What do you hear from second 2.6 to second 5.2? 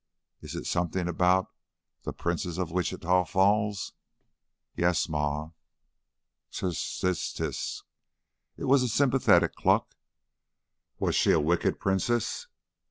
Wichita Falls?" "Yes,